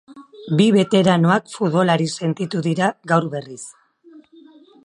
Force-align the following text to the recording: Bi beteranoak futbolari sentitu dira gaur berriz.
Bi 0.61 0.65
beteranoak 0.75 1.53
futbolari 1.57 2.09
sentitu 2.15 2.65
dira 2.71 2.91
gaur 3.13 3.29
berriz. 3.37 3.63